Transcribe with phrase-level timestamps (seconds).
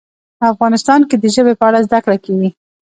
[0.51, 2.49] افغانستان کې د ژبې په اړه زده کړه کېږي.